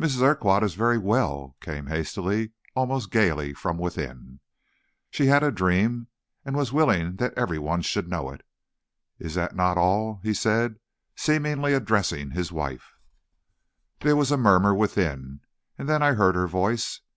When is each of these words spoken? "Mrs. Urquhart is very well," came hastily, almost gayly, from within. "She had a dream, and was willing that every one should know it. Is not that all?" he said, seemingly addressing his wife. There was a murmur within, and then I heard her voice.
"Mrs. 0.00 0.20
Urquhart 0.20 0.64
is 0.64 0.74
very 0.74 0.98
well," 0.98 1.56
came 1.60 1.86
hastily, 1.86 2.50
almost 2.74 3.08
gayly, 3.12 3.54
from 3.54 3.78
within. 3.78 4.40
"She 5.12 5.26
had 5.26 5.44
a 5.44 5.52
dream, 5.52 6.08
and 6.44 6.56
was 6.56 6.72
willing 6.72 7.14
that 7.18 7.34
every 7.34 7.60
one 7.60 7.82
should 7.82 8.08
know 8.10 8.30
it. 8.32 8.44
Is 9.20 9.36
not 9.36 9.54
that 9.56 9.78
all?" 9.78 10.18
he 10.24 10.34
said, 10.34 10.80
seemingly 11.14 11.72
addressing 11.72 12.32
his 12.32 12.50
wife. 12.50 12.96
There 14.00 14.16
was 14.16 14.32
a 14.32 14.36
murmur 14.36 14.74
within, 14.74 15.38
and 15.78 15.88
then 15.88 16.02
I 16.02 16.14
heard 16.14 16.34
her 16.34 16.48
voice. 16.48 17.02